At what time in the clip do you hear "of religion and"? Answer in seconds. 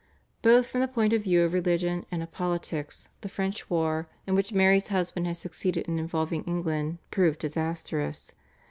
1.43-2.23